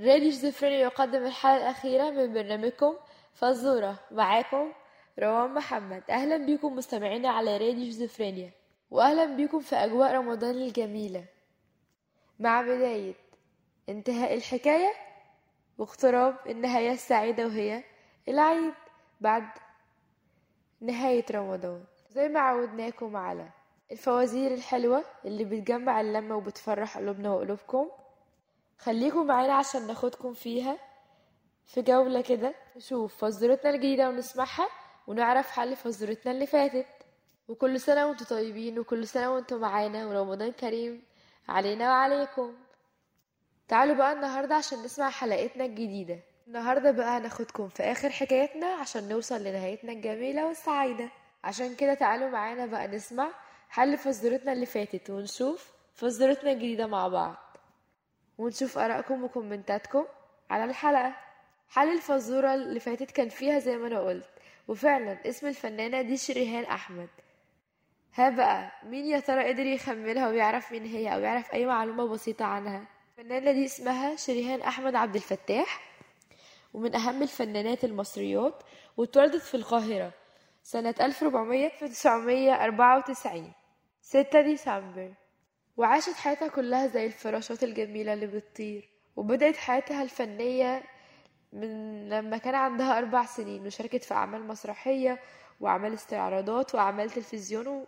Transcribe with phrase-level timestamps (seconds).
[0.00, 2.94] راديو شيزوفرينيا يقدم الحلقة الأخيرة من برنامجكم
[3.34, 3.98] فزورة.
[4.10, 4.72] معاكم
[5.18, 6.02] روان محمد.
[6.10, 8.50] أهلا بيكم مستمعينا على راديو شيزوفرينيا
[8.90, 11.24] وأهلا بيكم في أجواء رمضان الجميلة.
[12.40, 13.14] مع بداية
[13.88, 14.92] انتهاء الحكاية
[15.78, 17.84] واقتراب النهاية السعيدة وهي
[18.28, 18.74] العيد
[19.20, 19.48] بعد
[20.80, 21.84] نهاية رمضان.
[22.10, 23.48] زي ما عودناكم على
[23.92, 27.88] الفوازير الحلوة اللي بتجمع اللمة وبتفرح قلوبنا وقلوبكم.
[28.78, 30.76] خليكم معانا عشان ناخدكم فيها
[31.66, 32.54] في جولة كده.
[32.76, 34.68] نشوف فزورتنا الجديدة ونسمعها
[35.06, 36.86] ونعرف حل فزورتنا اللي فاتت.
[37.48, 41.02] وكل سنة وأنتم طيبين وكل سنة وأنتم معانا ورمضان كريم
[41.48, 42.54] علينا وعليكم.
[43.68, 46.18] تعالوا بقى النهاردة عشان نسمع حلقتنا الجديدة.
[46.46, 51.08] النهاردة بقى هناخدكم في آخر حكايتنا عشان نوصل لنهايتنا الجميلة والسعيدة.
[51.44, 53.28] عشان كده تعالوا معانا بقى نسمع
[53.68, 57.34] حل فزورتنا اللي فاتت ونشوف فزورتنا الجديدة مع بعض.
[58.38, 60.04] ونشوف آرائكم وكومنتاتكم
[60.50, 61.12] على الحلقة.
[61.68, 64.28] حل الفزورة اللي فاتت كان فيها زي ما أنا قلت
[64.68, 67.08] وفعلا اسم الفنانة دي شريهان أحمد.
[68.14, 72.44] ها بقى مين يا ترى قدر يخمنها ويعرف مين هي أو يعرف أي معلومة بسيطة
[72.44, 72.86] عنها؟
[73.18, 75.80] الفنانة دي اسمها شريهان أحمد عبد الفتاح
[76.74, 78.62] ومن أهم الفنانات المصريات
[78.96, 80.12] واتولدت في القاهرة
[80.62, 83.52] سنة 1494
[84.02, 85.12] 6 ديسمبر.
[85.76, 90.82] وعاشت حياتها كلها زي الفراشات الجميلة اللي بتطير وبدأت حياتها الفنية
[91.52, 95.20] من لما كان عندها أربع سنين وشاركت في أعمال مسرحية
[95.60, 97.86] وأعمال استعراضات وأعمال تلفزيون و...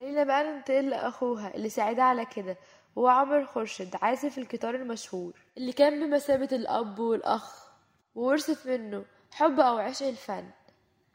[0.00, 2.56] خلينا بقى ننتقل لأخوها اللي ساعدها على كده
[2.98, 7.66] هو عمر خورشيد عازف الجيتار المشهور اللي كان بمثابة الأب والأخ
[8.14, 10.50] وورثت منه حب أو عشق الفن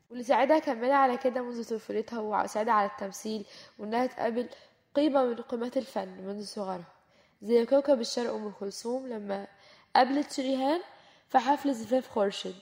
[0.09, 3.45] واللي ساعدها كملها على كده منذ طفولتها وساعدها على التمثيل
[3.79, 4.49] وإنها تقابل
[4.95, 6.93] قيمة من قيمات الفن منذ صغرها
[7.41, 9.47] زي كوكب الشرق أم كلثوم لما
[9.95, 10.81] قابلت شريهان
[11.29, 12.55] في حفل زفاف خورشيد.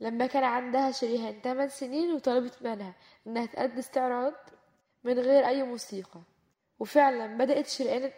[0.00, 2.94] لما كان عندها شريهان 8 سنين وطلبت منها
[3.26, 4.34] إنها تأدي استعراض
[5.04, 6.20] من غير أي موسيقى.
[6.78, 7.68] وفعلا بدأت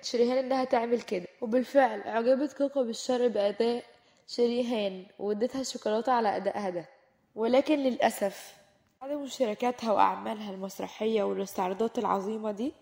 [0.03, 1.27] شريهان, إنها تعمل كده.
[1.41, 3.85] وبالفعل أعجبت كوكب الشرق بأداء
[4.27, 6.89] شريهان وادتها شوكولاتة على أدائها ده
[7.35, 8.60] ولكن للأسف
[9.01, 12.73] بعد مشاركاتها وأعمالها المسرحية والاستعراضات العظيمة دي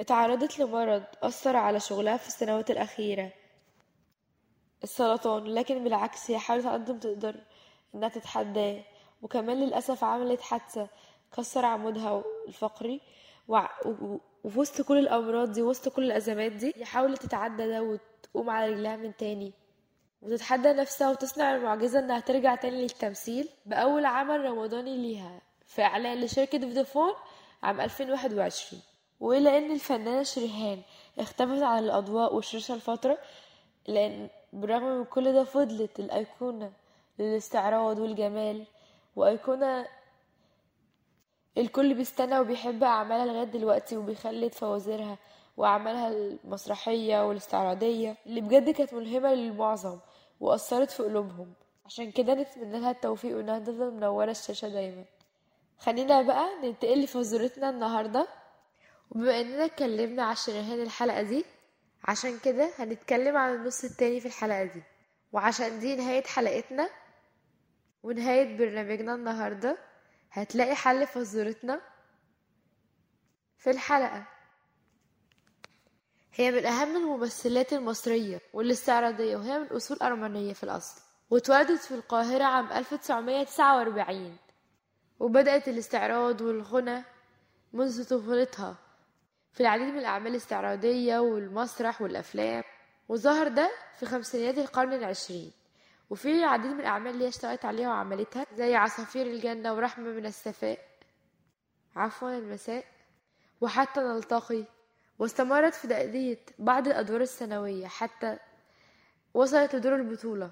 [0.00, 3.32] اتعرضت لمرض أثر على شغلها في السنوات الأخيرة.
[4.84, 7.36] السرطان لكن بالعكس هي حاولت قد ما تقدر
[7.94, 8.82] إنها تتحداه
[9.22, 10.88] وكمان للأسف عملت حادثة
[11.36, 13.00] كسر عمودها الفقري
[13.48, 18.72] وفي وسط كل الأمراض دي وسط كل الأزمات دي هي حاولت تتعدى ده وتقوم على
[18.72, 19.52] رجلها من تاني.
[20.22, 25.40] وتتحدى نفسها وتصنع المعجزة إنها ترجع تاني للتمثيل بأول عمل رمضاني ليها.
[25.70, 27.12] في إعلان لشركة فودافون
[27.62, 28.82] عام 2021
[29.20, 30.82] وإلى إن الفنانة شريهان
[31.18, 33.18] اختفت عن الأضواء والشاشة لفترة
[33.88, 36.72] لأن بالرغم من كل ده فضلت الأيقونة
[37.18, 38.64] للاستعراض والجمال
[39.16, 39.86] وأيقونة
[41.58, 45.18] الكل بيستنى وبيحب أعمالها لغاية دلوقتي وبيخلد فوازيرها
[45.56, 49.98] وأعمالها المسرحية والاستعراضية اللي بجد كانت ملهمة للمعظم
[50.40, 51.52] وأثرت في قلوبهم.
[51.86, 55.04] عشان كده نتمنى لها التوفيق وإنها تفضل منورة الشاشة دايما.
[55.80, 58.28] خلينا بقى ننتقل لفزورتنا النهاردة.
[59.10, 61.44] وبما إننا اتكلمنا على شريهان الحلقة دي
[62.04, 64.82] عشان كده هنتكلم عن النص التاني في الحلقة دي.
[65.32, 66.90] وعشان دي نهاية حلقتنا
[68.02, 69.78] ونهاية برنامجنا النهاردة
[70.32, 71.80] هتلاقي حل فزورتنا
[73.58, 74.24] في الحلقة.
[76.34, 82.44] هي من أهم الممثلات المصرية والاستعراضية وهي من أصول أرمنية في الأصل واتولدت في القاهرة
[82.44, 84.36] عام 1949
[85.20, 87.02] وبدأت الاستعراض والغنى
[87.72, 88.76] منذ طفولتها.
[89.52, 92.62] في العديد من الأعمال الاستعراضية والمسرح والأفلام.
[93.08, 95.52] وظهر ده في خمسينيات القرن العشرين.
[96.10, 100.78] وفي العديد من الأعمال اللي اشتغلت عليها وعملتها زي عصافير الجنة ورحمة من السفاء.
[101.96, 102.84] عفوا المساء.
[103.60, 104.64] وحتى نلتقي.
[105.18, 108.38] واستمرت في تأدية بعض الأدوار الثانوية حتى
[109.34, 110.50] وصلت لدور البطولة.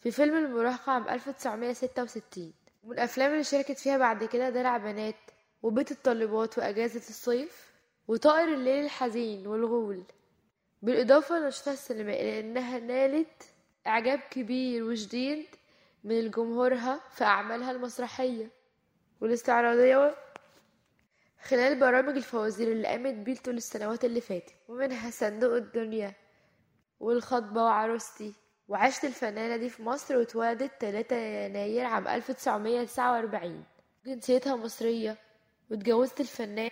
[0.00, 2.52] في فيلم المراهقة عام 1966
[2.82, 5.14] ومن الأفلام اللي شاركت فيها بعد كده دلع بنات
[5.62, 7.72] وبيت الطالبات وأجازة الصيف
[8.08, 10.02] وطائر الليل الحزين والغول.
[10.82, 13.42] بالإضافة لنشاطها السينمائي لأنها نالت
[13.86, 15.46] إعجاب كبير وشديد
[16.04, 18.50] من جمهورها في أعمالها المسرحية
[19.20, 20.14] والاستعراضية
[21.42, 24.54] خلال برامج الفوازير اللي قامت بيه طول السنوات اللي فاتت.
[24.68, 26.12] ومنها صندوق الدنيا
[27.00, 28.32] والخطبة وعروستي.
[28.72, 33.64] وعاشت الفنانة دي في مصر واتولدت 3 يناير عام 1949
[34.06, 35.16] جنسيتها مصرية
[35.70, 36.70] واتجوزت الفنان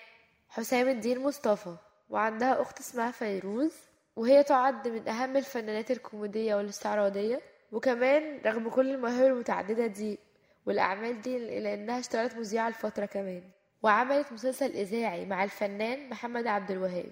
[0.49, 1.77] حسام الدين مصطفى
[2.11, 3.73] وعندها أخت اسمها فيروز
[4.17, 7.41] وهي تعد من أهم الفنانات الكوميدية والاستعراضية.
[7.73, 10.19] وكمان رغم كل المواهب المتعددة دي
[10.67, 13.43] والأعمال دي إلا إنها اشتغلت مذيعة لفترة كمان.
[13.83, 17.11] وعملت مسلسل إذاعي مع الفنان محمد عبد الوهاب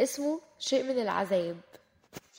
[0.00, 1.56] اسمه شيء من العذاب.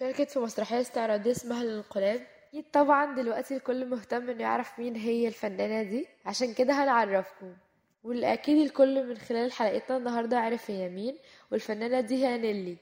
[0.02, 5.28] شاركت في مسرحية استعراضية اسمها الانقلاب أكيد طبعا دلوقتي الكل مهتم إنه يعرف مين هي
[5.28, 6.08] الفنانة دي.
[6.26, 7.54] عشان كده هنعرفكم.
[8.04, 11.18] واللي أكيد الكل من خلال حلقتنا النهاردة عرف هي مين
[11.52, 12.78] والفنانة دي هي نيلي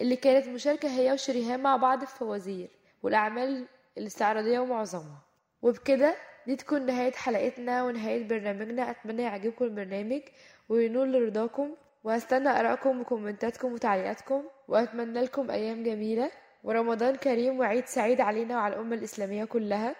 [0.00, 2.68] اللي كانت مشاركة هي وشريهان مع بعض في فوازير
[3.02, 3.66] والأعمال
[3.98, 5.22] الاستعراضية ومعظمها.
[5.62, 6.14] وبكده
[6.46, 8.90] دي تكون نهاية حلقتنا ونهاية برنامجنا.
[8.90, 10.22] أتمنى يعجبكم البرنامج
[10.68, 11.74] وينول رضاكم.
[12.04, 14.42] وهستنى آرائكم وكومنتاتكم وتعليقاتكم.
[14.68, 16.30] وأتمنى لكم أيام جميلة.
[16.62, 19.96] ورمضان كريم وعيد سعيد علينا وعلى الأمة الإسلامية كلها.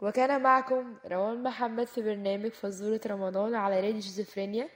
[0.00, 4.68] وكان معكم روان محمد في برنامج فزورة رمضان على راديو شيزوفرينيا.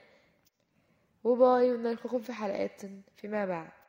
[1.23, 2.81] وباي ونلقاكم في حلقات
[3.17, 3.80] فيما بعد.